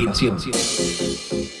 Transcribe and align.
Inspiración. 0.00 1.57